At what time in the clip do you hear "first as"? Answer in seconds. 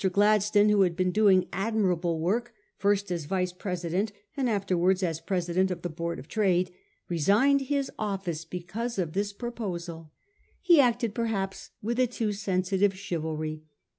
2.75-3.27